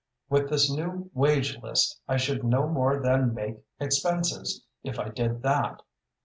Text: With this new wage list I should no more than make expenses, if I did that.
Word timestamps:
With 0.31 0.49
this 0.49 0.67
new 0.67 1.11
wage 1.13 1.59
list 1.61 2.01
I 2.07 2.17
should 2.17 2.43
no 2.43 2.67
more 2.67 3.03
than 3.03 3.35
make 3.35 3.61
expenses, 3.79 4.65
if 4.81 4.97
I 4.97 5.09
did 5.09 5.43
that. 5.43 5.83